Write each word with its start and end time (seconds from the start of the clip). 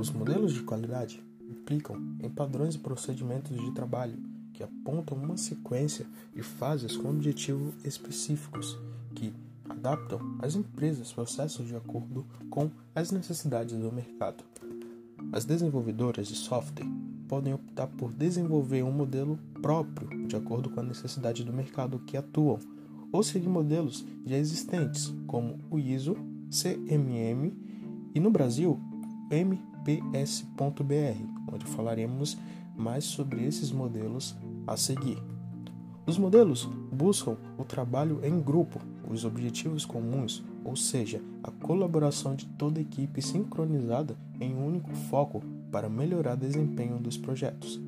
Os 0.00 0.10
modelos 0.10 0.54
de 0.54 0.62
qualidade 0.62 1.22
implicam 1.46 1.96
em 2.22 2.30
padrões 2.30 2.74
e 2.74 2.78
procedimentos 2.78 3.54
de 3.54 3.70
trabalho 3.72 4.16
que 4.54 4.62
apontam 4.62 5.18
uma 5.18 5.36
sequência 5.36 6.06
de 6.34 6.42
fases 6.42 6.96
com 6.96 7.10
objetivos 7.10 7.74
específicos 7.84 8.78
que 9.14 9.30
adaptam 9.68 10.38
as 10.38 10.56
empresas 10.56 11.12
processos 11.12 11.66
de 11.66 11.76
acordo 11.76 12.24
com 12.48 12.70
as 12.94 13.10
necessidades 13.10 13.76
do 13.76 13.92
mercado. 13.92 14.42
As 15.32 15.44
desenvolvedoras 15.44 16.28
de 16.28 16.34
software 16.34 16.88
podem 17.28 17.52
optar 17.52 17.86
por 17.86 18.10
desenvolver 18.10 18.82
um 18.82 18.90
modelo 18.90 19.38
próprio 19.60 20.26
de 20.26 20.34
acordo 20.34 20.70
com 20.70 20.80
a 20.80 20.82
necessidade 20.82 21.44
do 21.44 21.52
mercado 21.52 21.98
que 21.98 22.16
atuam, 22.16 22.58
ou 23.12 23.22
seguir 23.22 23.48
modelos 23.48 24.04
já 24.24 24.36
existentes, 24.36 25.12
como 25.26 25.58
o 25.70 25.78
ISO, 25.78 26.16
CMM 26.50 27.52
e 28.14 28.20
no 28.20 28.30
Brasil, 28.30 28.78
MPS.br, 29.30 30.84
onde 31.52 31.64
falaremos 31.66 32.36
mais 32.76 33.04
sobre 33.04 33.44
esses 33.44 33.70
modelos 33.70 34.36
a 34.66 34.76
seguir. 34.76 35.18
Os 36.06 36.18
modelos 36.18 36.68
buscam 36.90 37.36
o 37.56 37.64
trabalho 37.64 38.20
em 38.24 38.40
grupo, 38.40 38.80
os 39.08 39.24
objetivos 39.24 39.84
comuns, 39.84 40.42
ou 40.64 40.74
seja, 40.74 41.22
a 41.42 41.50
colaboração 41.50 42.34
de 42.34 42.46
toda 42.46 42.80
a 42.80 42.82
equipe 42.82 43.22
sincronizada 43.22 44.16
em 44.40 44.54
um 44.54 44.66
único 44.66 44.92
foco 45.08 45.42
para 45.70 45.88
melhorar 45.88 46.34
o 46.34 46.40
desempenho 46.40 46.98
dos 46.98 47.16
projetos. 47.16 47.80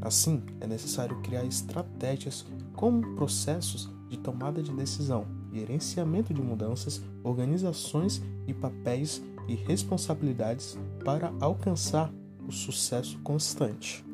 Assim, 0.00 0.42
é 0.60 0.66
necessário 0.66 1.20
criar 1.22 1.44
estratégias 1.44 2.46
como 2.74 3.16
processos 3.16 3.90
de 4.08 4.16
tomada 4.18 4.62
de 4.62 4.72
decisão, 4.72 5.26
gerenciamento 5.52 6.32
de 6.32 6.42
mudanças, 6.42 7.02
organizações 7.22 8.22
e 8.46 8.54
papéis 8.54 9.22
e 9.48 9.54
responsabilidades 9.54 10.78
para 11.04 11.32
alcançar 11.40 12.12
o 12.46 12.52
sucesso 12.52 13.18
constante. 13.20 14.04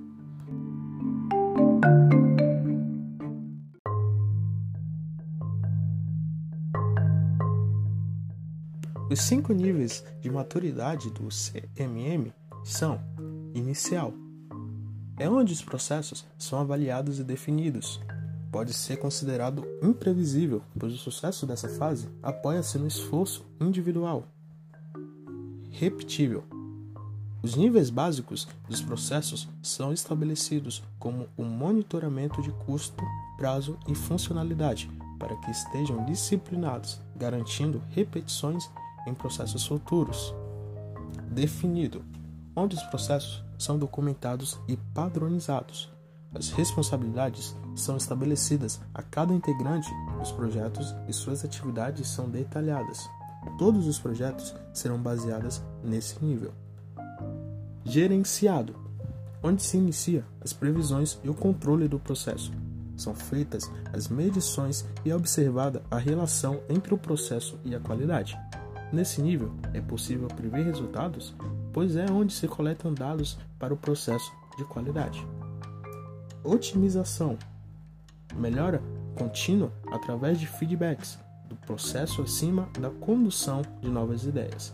Os 9.10 9.20
cinco 9.20 9.52
níveis 9.52 10.02
de 10.22 10.30
maturidade 10.30 11.10
do 11.10 11.28
CMM 11.28 12.32
são: 12.64 12.98
inicial, 13.54 14.14
é 15.18 15.28
onde 15.28 15.52
os 15.52 15.60
processos 15.60 16.24
são 16.38 16.58
avaliados 16.58 17.18
e 17.18 17.24
definidos. 17.24 18.00
Pode 18.52 18.74
ser 18.74 18.98
considerado 18.98 19.66
imprevisível, 19.82 20.62
pois 20.78 20.92
o 20.92 20.98
sucesso 20.98 21.46
dessa 21.46 21.70
fase 21.70 22.10
apoia-se 22.22 22.78
no 22.78 22.86
esforço 22.86 23.46
individual. 23.58 24.28
Repetível, 25.70 26.44
os 27.42 27.56
níveis 27.56 27.88
básicos 27.88 28.46
dos 28.68 28.82
processos 28.82 29.48
são 29.62 29.90
estabelecidos 29.90 30.82
como 30.98 31.28
o 31.36 31.42
monitoramento 31.42 32.42
de 32.42 32.52
custo, 32.66 33.02
prazo 33.38 33.78
e 33.88 33.94
funcionalidade 33.94 34.88
para 35.18 35.34
que 35.36 35.50
estejam 35.50 36.04
disciplinados, 36.04 37.00
garantindo 37.16 37.82
repetições 37.90 38.68
em 39.06 39.14
processos 39.14 39.66
futuros. 39.66 40.34
Definido, 41.30 42.04
onde 42.54 42.76
os 42.76 42.82
processos 42.84 43.42
são 43.58 43.78
documentados 43.78 44.58
e 44.68 44.76
padronizados. 44.76 45.91
As 46.34 46.50
responsabilidades 46.50 47.54
são 47.74 47.96
estabelecidas 47.96 48.80
a 48.94 49.02
cada 49.02 49.34
integrante 49.34 49.90
dos 50.18 50.32
projetos 50.32 50.94
e 51.06 51.12
suas 51.12 51.44
atividades 51.44 52.08
são 52.08 52.28
detalhadas. 52.28 53.08
Todos 53.58 53.86
os 53.86 53.98
projetos 53.98 54.54
serão 54.72 54.98
baseados 54.98 55.62
nesse 55.82 56.24
nível. 56.24 56.52
Gerenciado, 57.84 58.74
onde 59.42 59.62
se 59.62 59.76
inicia 59.76 60.24
as 60.40 60.52
previsões 60.52 61.18
e 61.22 61.28
o 61.28 61.34
controle 61.34 61.88
do 61.88 61.98
processo. 61.98 62.52
São 62.96 63.14
feitas 63.14 63.70
as 63.92 64.08
medições 64.08 64.86
e 65.04 65.10
é 65.10 65.16
observada 65.16 65.82
a 65.90 65.98
relação 65.98 66.60
entre 66.68 66.94
o 66.94 66.98
processo 66.98 67.58
e 67.64 67.74
a 67.74 67.80
qualidade. 67.80 68.38
Nesse 68.92 69.20
nível, 69.20 69.52
é 69.72 69.80
possível 69.80 70.28
prever 70.28 70.64
resultados, 70.64 71.34
pois 71.72 71.96
é 71.96 72.06
onde 72.10 72.32
se 72.32 72.46
coletam 72.46 72.94
dados 72.94 73.38
para 73.58 73.74
o 73.74 73.76
processo 73.76 74.30
de 74.56 74.64
qualidade. 74.64 75.26
Otimização 76.44 77.38
melhora 78.34 78.82
contínua 79.16 79.72
através 79.90 80.40
de 80.40 80.46
feedbacks 80.46 81.18
do 81.48 81.54
processo 81.54 82.22
acima 82.22 82.68
da 82.80 82.90
condução 82.90 83.62
de 83.80 83.88
novas 83.88 84.24
ideias. 84.24 84.72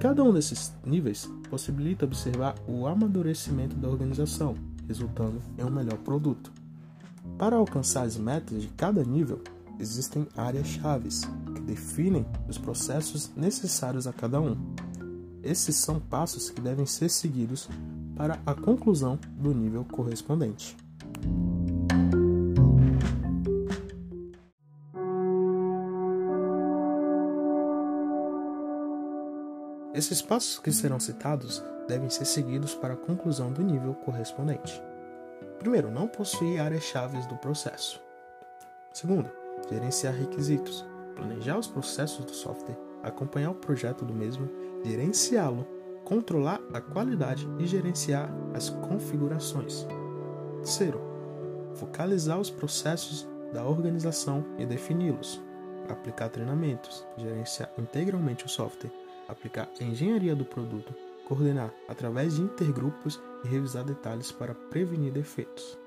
Cada 0.00 0.22
um 0.22 0.32
desses 0.32 0.72
níveis 0.84 1.28
possibilita 1.48 2.04
observar 2.04 2.54
o 2.66 2.86
amadurecimento 2.86 3.76
da 3.76 3.88
organização, 3.88 4.54
resultando 4.86 5.40
em 5.56 5.64
um 5.64 5.70
melhor 5.70 5.98
produto. 5.98 6.52
Para 7.36 7.56
alcançar 7.56 8.02
as 8.02 8.16
metas 8.16 8.62
de 8.62 8.68
cada 8.68 9.02
nível, 9.02 9.40
existem 9.78 10.26
áreas-chave 10.36 11.08
que 11.54 11.60
definem 11.62 12.26
os 12.48 12.58
processos 12.58 13.30
necessários 13.36 14.06
a 14.06 14.12
cada 14.12 14.40
um. 14.40 14.56
Esses 15.42 15.76
são 15.76 15.98
passos 15.98 16.50
que 16.50 16.60
devem 16.60 16.84
ser 16.84 17.08
seguidos 17.08 17.68
para 18.18 18.36
a 18.44 18.52
conclusão 18.52 19.16
do 19.36 19.54
nível 19.54 19.84
correspondente. 19.84 20.76
Esses 29.94 30.20
passos 30.20 30.58
que 30.58 30.72
serão 30.72 30.98
citados 30.98 31.62
devem 31.86 32.10
ser 32.10 32.24
seguidos 32.24 32.74
para 32.74 32.94
a 32.94 32.96
conclusão 32.96 33.52
do 33.52 33.62
nível 33.62 33.94
correspondente. 33.94 34.82
Primeiro, 35.60 35.90
não 35.90 36.08
possuir 36.08 36.60
áreas-chave 36.60 37.18
do 37.28 37.36
processo. 37.36 38.00
Segundo, 38.92 39.30
gerenciar 39.70 40.14
requisitos, 40.14 40.84
planejar 41.14 41.56
os 41.56 41.68
processos 41.68 42.24
do 42.24 42.34
software, 42.34 42.78
acompanhar 43.02 43.50
o 43.50 43.54
projeto 43.54 44.04
do 44.04 44.14
mesmo, 44.14 44.48
gerenciá-lo, 44.84 45.66
controlar 46.08 46.58
a 46.72 46.80
qualidade 46.80 47.46
e 47.58 47.66
gerenciar 47.66 48.32
as 48.54 48.70
configurações. 48.70 49.86
Terceiro, 50.56 50.98
focalizar 51.74 52.40
os 52.40 52.48
processos 52.48 53.28
da 53.52 53.62
organização 53.66 54.42
e 54.58 54.64
defini-los, 54.64 55.38
aplicar 55.86 56.30
treinamentos, 56.30 57.06
gerenciar 57.18 57.70
integralmente 57.76 58.46
o 58.46 58.48
software, 58.48 58.90
aplicar 59.28 59.68
a 59.78 59.84
engenharia 59.84 60.34
do 60.34 60.46
produto, 60.46 60.94
coordenar 61.26 61.70
através 61.86 62.36
de 62.36 62.42
intergrupos 62.42 63.20
e 63.44 63.48
revisar 63.48 63.84
detalhes 63.84 64.32
para 64.32 64.54
prevenir 64.54 65.12
defeitos. 65.12 65.78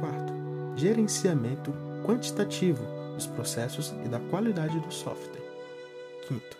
Quarto, 0.00 0.32
gerenciamento 0.74 1.72
quantitativo 2.04 2.82
dos 3.14 3.28
processos 3.28 3.94
e 4.04 4.08
da 4.08 4.18
qualidade 4.18 4.80
do 4.80 4.92
software. 4.92 5.44
Quinto, 6.26 6.56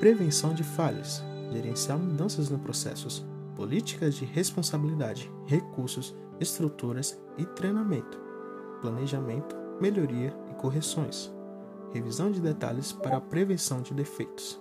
prevenção 0.00 0.54
de 0.54 0.64
falhas, 0.64 1.22
gerenciar 1.52 1.98
mudanças 1.98 2.50
nos 2.50 2.60
processos, 2.60 3.24
políticas 3.54 4.14
de 4.14 4.24
responsabilidade, 4.24 5.30
recursos, 5.46 6.14
estruturas 6.40 7.20
e 7.38 7.44
treinamento, 7.44 8.18
planejamento, 8.80 9.54
melhoria 9.80 10.34
e 10.50 10.54
correções, 10.54 11.32
revisão 11.92 12.30
de 12.30 12.40
detalhes 12.40 12.92
para 12.92 13.18
a 13.18 13.20
prevenção 13.20 13.82
de 13.82 13.94
defeitos. 13.94 14.60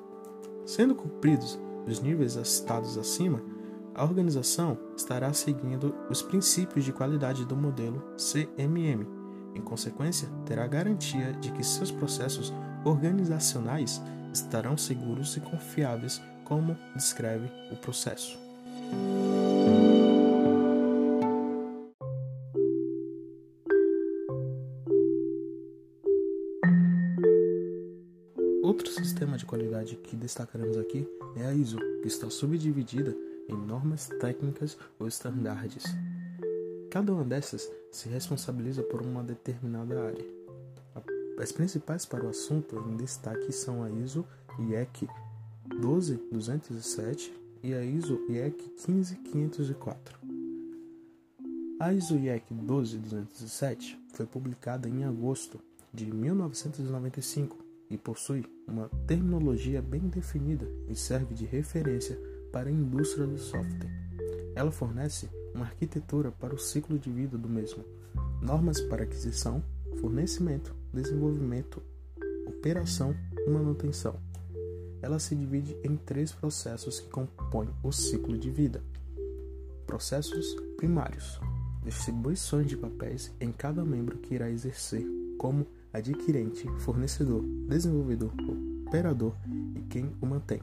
Sendo 0.66 0.94
cumpridos 0.94 1.59
os 1.88 2.00
níveis 2.00 2.34
citados 2.47 2.97
acima, 2.97 3.41
a 3.94 4.03
organização 4.03 4.78
estará 4.96 5.34
seguindo 5.34 5.94
os 6.09 6.22
princípios 6.22 6.85
de 6.85 6.94
qualidade 6.94 7.46
do 7.46 7.56
modelo 7.56 8.02
CMM. 8.16 9.06
Em 9.53 9.62
consequência, 9.62 10.29
terá 10.46 10.66
garantia 10.66 11.34
de 11.34 11.52
que 11.52 11.63
seus 11.63 11.91
processos 11.91 12.53
organizacionais 12.85 14.02
estarão 14.34 14.78
seguros 14.78 15.35
e 15.35 15.41
confiáveis, 15.41 16.22
como 16.52 16.78
descreve 16.94 17.50
o 17.72 17.78
processo. 17.78 18.38
Outro 28.62 28.92
sistema 28.92 29.38
de 29.38 29.46
qualidade 29.46 29.96
que 29.96 30.18
destacaremos 30.18 30.78
aqui 30.78 31.08
é 31.38 31.46
a 31.46 31.53
ISO, 31.53 31.78
que 32.02 32.09
está 32.09 32.30
subdividida 32.30 33.16
em 33.47 33.56
normas 33.56 34.09
técnicas 34.20 34.78
ou 35.00 35.08
estándares. 35.08 35.86
Cada 36.90 37.14
uma 37.14 37.24
dessas 37.24 37.72
se 37.90 38.09
responsabiliza 38.09 38.84
por 38.84 39.02
uma 39.02 39.24
determinada 39.24 40.04
área. 40.04 40.26
As 41.40 41.54
principais 41.54 42.06
para 42.06 42.26
o 42.26 42.30
assunto 42.30 42.78
em 42.90 42.97
destaque 42.97 43.54
são 43.54 43.84
a 43.84 43.90
ISO 43.90 44.28
IEC 44.59 45.08
12207 45.79 47.34
e 47.64 47.73
a 47.73 47.84
ISO 47.84 48.20
IEC 48.29 48.73
15504. 48.78 50.20
A 51.79 51.94
ISO 51.94 52.16
IEC 52.16 52.53
12207 52.53 54.00
foi 54.14 54.26
publicada 54.26 54.88
em 54.88 55.03
agosto 55.03 55.59
de 55.94 56.06
1995 56.12 57.58
e 57.90 57.97
possui 57.97 58.46
uma 58.68 58.90
terminologia 59.06 59.82
bem 59.82 60.02
definida 60.02 60.68
e 60.88 60.96
serve 60.96 61.34
de 61.34 61.46
referência 61.46 62.18
para 62.52 62.70
a 62.70 62.72
indústria 62.72 63.26
do 63.26 63.38
software. 63.38 63.90
Ela 64.56 64.72
fornece 64.72 65.29
uma 65.53 65.66
arquitetura 65.66 66.32
para 66.32 66.56
o 66.56 66.59
ciclo 66.59 66.97
de 66.97 67.09
vida 67.12 67.38
do 67.38 67.50
mesmo, 67.50 67.84
normas 68.41 68.79
para 68.82 69.03
aquisição, 69.03 69.64
fornecimento, 70.00 70.76
desenvolvimento, 70.94 71.82
operação 72.47 73.16
e 73.46 73.50
manutenção. 73.50 74.31
Ela 75.02 75.20
se 75.20 75.36
divide 75.36 75.76
em 75.84 75.96
três 75.96 76.32
processos 76.32 77.00
que 77.00 77.09
compõem 77.09 77.70
o 77.84 77.92
ciclo 77.92 78.38
de 78.38 78.50
vida. 78.50 78.84
Processos 79.88 80.56
primários, 80.78 81.40
distribuições 81.84 82.68
de 82.68 82.78
papéis 82.78 83.32
em 83.40 83.52
cada 83.52 83.84
membro 83.84 84.18
que 84.18 84.36
irá 84.36 84.50
exercer 84.50 85.06
como 85.38 85.66
adquirente, 85.92 86.68
fornecedor, 86.80 87.44
desenvolvedor, 87.68 88.32
operador 88.88 89.36
e 89.76 89.82
quem 89.82 90.16
o 90.22 90.26
mantém. 90.26 90.62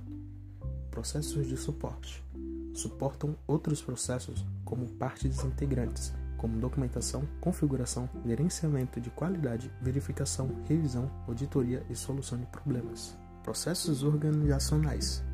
Processos 0.91 1.47
de 1.47 1.57
suporte 1.57 2.25
suportam 2.73 3.37
outros 3.47 3.83
processos 3.83 4.45
como 4.65 4.87
partes 4.87 5.45
integrantes, 5.45 6.13
como 6.37 6.61
documentação, 6.61 7.27
configuração, 7.41 8.09
gerenciamento 8.25 9.01
de 9.01 9.11
qualidade, 9.11 9.71
verificação, 9.83 10.49
revisão, 10.69 11.11
auditoria 11.27 11.85
e 11.91 11.97
solução 11.97 12.39
de 12.39 12.47
problemas. 12.47 13.17
Processos 13.49 14.03
organizacionais 14.03 15.25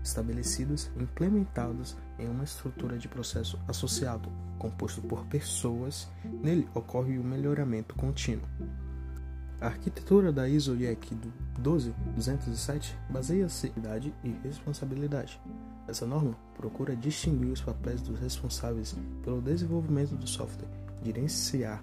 estabelecidos 0.00 0.92
e 0.96 1.02
implementados 1.02 1.96
em 2.20 2.28
uma 2.28 2.44
estrutura 2.44 2.96
de 2.96 3.08
processo 3.08 3.58
associado, 3.66 4.30
composto 4.60 5.02
por 5.02 5.26
pessoas, 5.26 6.08
nele 6.24 6.68
ocorre 6.72 7.18
o 7.18 7.24
melhoramento 7.24 7.96
contínuo. 7.96 8.46
A 9.60 9.66
arquitetura 9.66 10.32
da 10.32 10.48
ISO 10.48 10.76
IEC 10.76 11.16
12207 11.58 12.96
baseia-se 13.10 13.66
em 13.66 13.72
idade 13.76 14.14
e 14.22 14.30
responsabilidade. 14.44 15.40
Essa 15.88 16.06
norma 16.06 16.36
procura 16.56 16.94
distinguir 16.94 17.50
os 17.50 17.60
papéis 17.60 18.00
dos 18.00 18.20
responsáveis 18.20 18.94
pelo 19.24 19.42
desenvolvimento 19.42 20.14
do 20.14 20.28
software, 20.28 20.70
gerenciar 21.02 21.82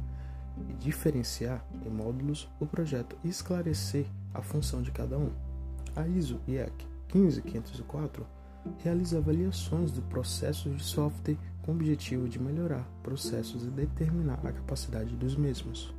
e 0.69 0.73
diferenciar 0.75 1.61
em 1.85 1.89
módulos 1.89 2.47
o 2.61 2.65
projeto 2.65 3.17
e 3.25 3.27
esclarecer 3.27 4.05
a 4.33 4.41
função 4.41 4.81
de 4.81 4.89
cada 4.89 5.17
um. 5.17 5.50
A 5.95 6.07
ISO 6.07 6.39
IEC 6.47 6.71
15504 7.09 8.25
realiza 8.79 9.17
avaliações 9.17 9.91
do 9.91 10.01
processo 10.03 10.69
de 10.69 10.83
software 10.83 11.37
com 11.63 11.71
o 11.71 11.75
objetivo 11.75 12.27
de 12.27 12.39
melhorar 12.39 12.87
processos 13.03 13.65
e 13.65 13.69
determinar 13.69 14.39
a 14.45 14.51
capacidade 14.51 15.15
dos 15.15 15.35
mesmos. 15.35 15.93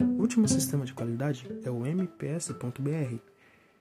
O 0.00 0.20
último 0.20 0.48
sistema 0.48 0.84
de 0.84 0.94
qualidade 0.94 1.46
é 1.64 1.70
o 1.70 1.84
MPS.br, 1.86 3.20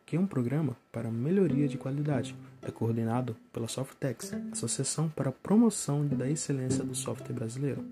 que 0.06 0.16
é 0.16 0.20
um 0.20 0.28
programa 0.28 0.76
para 0.92 1.12
melhoria 1.12 1.68
de 1.68 1.78
qualidade. 1.78 2.36
É 2.62 2.72
coordenado 2.72 3.36
pela 3.52 3.68
Softex, 3.68 4.34
Associação 4.52 5.10
para 5.10 5.30
a 5.30 5.34
Promoção 5.34 6.06
da 6.06 6.30
Excelência 6.30 6.84
do 6.84 6.96
Software 6.96 7.34
Brasileiro. 7.34 7.86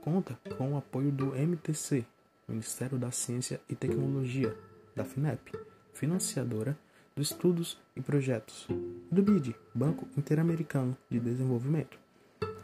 Conta 0.00 0.38
com 0.56 0.72
o 0.72 0.76
apoio 0.76 1.10
do 1.10 1.34
MTC, 1.34 2.04
Ministério 2.48 2.98
da 2.98 3.10
Ciência 3.10 3.60
e 3.68 3.74
Tecnologia, 3.74 4.56
da 4.94 5.04
FINEP, 5.04 5.52
financiadora 5.92 6.76
dos 7.14 7.32
estudos 7.32 7.76
e 7.96 8.00
projetos, 8.00 8.66
e 8.70 9.14
do 9.14 9.22
BID, 9.22 9.54
Banco 9.74 10.06
Interamericano 10.16 10.96
de 11.10 11.18
Desenvolvimento. 11.18 11.98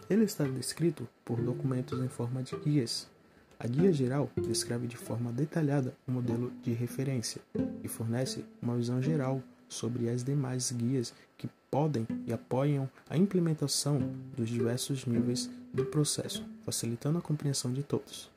Ele 0.09 0.25
está 0.25 0.45
descrito 0.45 1.09
por 1.25 1.41
documentos 1.41 1.99
em 1.99 2.09
forma 2.09 2.43
de 2.43 2.57
guias. 2.57 3.11
A 3.59 3.67
guia 3.67 3.93
geral 3.93 4.31
descreve 4.37 4.87
de 4.87 4.97
forma 4.97 5.33
detalhada 5.33 5.95
o 6.07 6.13
modelo 6.13 6.53
de 6.63 6.73
referência 6.73 7.41
e 7.83 7.89
fornece 7.89 8.45
uma 8.61 8.77
visão 8.77 9.01
geral 9.01 9.43
sobre 9.69 10.09
as 10.09 10.23
demais 10.23 10.71
guias 10.73 11.15
que 11.37 11.49
podem 11.71 12.07
e 12.27 12.33
apoiam 12.33 12.89
a 13.09 13.17
implementação 13.17 14.13
dos 14.37 14.49
diversos 14.49 15.07
níveis 15.07 15.51
do 15.73 15.85
processo, 15.85 16.45
facilitando 16.65 17.19
a 17.19 17.23
compreensão 17.23 17.73
de 17.73 17.83
todos. 17.83 18.31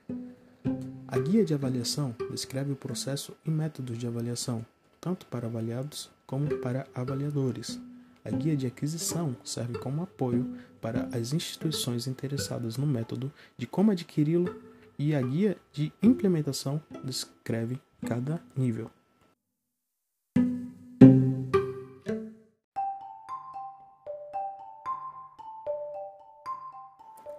A 1.07 1.17
guia 1.19 1.45
de 1.45 1.53
avaliação 1.53 2.15
descreve 2.31 2.71
o 2.71 2.75
processo 2.75 3.33
e 3.45 3.49
métodos 3.49 3.97
de 3.97 4.07
avaliação, 4.07 4.65
tanto 4.99 5.25
para 5.27 5.47
avaliados 5.47 6.09
como 6.25 6.57
para 6.57 6.87
avaliadores. 6.93 7.79
A 8.25 8.29
guia 8.29 8.57
de 8.57 8.67
aquisição 8.67 9.35
serve 9.43 9.77
como 9.77 10.03
apoio 10.03 10.53
para 10.81 11.07
as 11.13 11.31
instituições 11.31 12.07
interessadas 12.07 12.75
no 12.75 12.85
método 12.85 13.31
de 13.57 13.65
como 13.65 13.91
adquiri-lo 13.91 14.53
e 14.97 15.15
a 15.15 15.21
guia 15.21 15.57
de 15.71 15.93
implementação 16.01 16.81
descreve 17.03 17.79
cada 18.05 18.41
nível. 18.55 18.89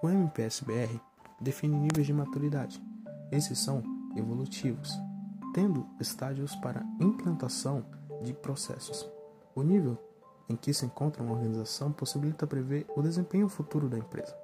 O 0.00 0.08
MPSBR 0.08 1.00
define 1.40 1.76
níveis 1.76 2.06
de 2.06 2.12
maturidade. 2.12 2.81
Esses 3.32 3.58
são 3.58 3.82
evolutivos, 4.16 4.93
tendo 5.52 5.87
estágios 6.00 6.54
para 6.56 6.87
implantação 7.00 7.84
de 8.22 8.32
processos. 8.32 9.08
O 9.54 9.62
nível 9.62 9.99
em 10.49 10.56
que 10.56 10.72
se 10.72 10.87
encontra 10.87 11.22
uma 11.22 11.34
organização 11.34 11.93
possibilita 11.93 12.46
prever 12.46 12.87
o 12.96 13.02
desempenho 13.02 13.49
futuro 13.49 13.88
da 13.88 13.99
empresa. 13.99 14.37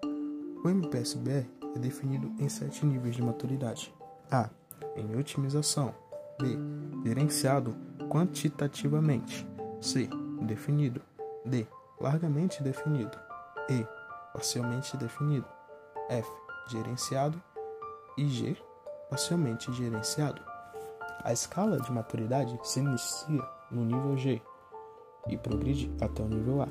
O 0.65 0.69
MPSBR 0.69 1.49
é 1.75 1.79
definido 1.79 2.33
em 2.39 2.49
sete 2.49 2.85
níveis 2.85 3.17
de 3.17 3.23
maturidade: 3.23 3.95
A. 4.31 4.49
Em 4.97 5.17
otimização. 5.17 5.95
B. 6.41 6.59
Gerenciado 7.05 7.77
quantitativamente. 8.09 9.47
C. 9.81 10.09
Definido. 10.43 11.01
D. 11.45 11.67
Largamente 12.01 12.63
definido. 12.63 13.17
E 13.69 13.87
parcialmente 14.35 14.97
definido, 14.97 15.47
F, 16.09 16.29
gerenciado 16.67 17.41
e 18.19 18.27
G, 18.27 18.57
parcialmente 19.09 19.73
gerenciado. 19.73 20.43
A 21.23 21.33
escala 21.33 21.79
de 21.79 21.91
maturidade 21.93 22.59
se 22.65 22.81
inicia 22.81 23.49
no 23.71 23.85
nível 23.85 24.17
G 24.17 24.43
e 25.29 25.39
progride 25.39 25.91
até 26.01 26.21
o 26.21 26.29
nível 26.29 26.63
A. 26.63 26.69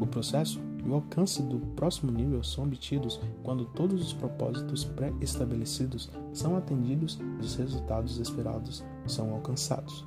O 0.00 0.06
processo 0.06 0.58
e 0.82 0.88
o 0.88 0.94
alcance 0.94 1.42
do 1.42 1.58
próximo 1.76 2.10
nível 2.10 2.42
são 2.42 2.64
obtidos 2.64 3.20
quando 3.42 3.66
todos 3.66 4.02
os 4.02 4.14
propósitos 4.14 4.82
pré-estabelecidos 4.82 6.10
são 6.32 6.56
atendidos 6.56 7.18
e 7.38 7.44
os 7.44 7.54
resultados 7.54 8.18
esperados 8.18 8.82
são 9.06 9.30
alcançados. 9.34 10.06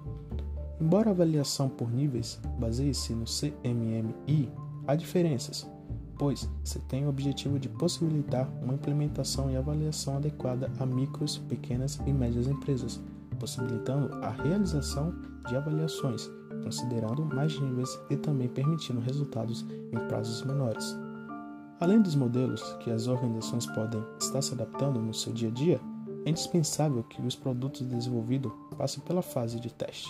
Embora 0.82 1.10
a 1.10 1.14
avaliação 1.14 1.70
por 1.70 1.92
níveis 1.92 2.42
baseie-se 2.60 3.14
no 3.14 3.26
CMMI, 3.26 4.52
há 4.88 4.96
diferenças, 4.96 5.70
pois 6.18 6.50
se 6.64 6.80
tem 6.80 7.06
o 7.06 7.10
objetivo 7.10 7.60
de 7.60 7.70
possibilitar 7.70 8.50
uma 8.64 8.74
implementação 8.74 9.52
e 9.52 9.56
avaliação 9.56 10.18
adequada 10.18 10.72
a 10.80 10.86
micros, 10.86 11.38
pequenas 11.38 12.00
e 12.08 12.12
médias 12.12 12.48
empresas, 12.48 13.00
possibilitando 13.40 14.14
a 14.16 14.30
realização 14.30 15.14
de 15.48 15.56
avaliações, 15.56 16.30
considerando 16.64 17.26
mais 17.26 17.60
níveis 17.60 18.00
e 18.10 18.16
também 18.16 18.48
permitindo 18.48 19.00
resultados 19.00 19.66
em 19.92 20.08
prazos 20.08 20.44
menores. 20.44 20.96
Além 21.80 22.02
dos 22.02 22.16
modelos 22.16 22.62
que 22.80 22.90
as 22.90 23.08
organizações 23.08 23.66
podem 23.68 24.02
estar 24.20 24.42
se 24.42 24.54
adaptando 24.54 25.00
no 25.02 25.14
seu 25.14 25.34
dia 25.34 25.50
a 25.50 25.52
dia, 25.52 25.82
é 26.26 26.30
indispensável 26.30 27.04
que 27.04 27.22
os 27.22 27.36
produtos 27.36 27.82
desenvolvidos 27.82 28.52
passem 28.78 29.04
pela 29.04 29.22
fase 29.22 29.60
de 29.60 29.74
teste. 29.74 30.10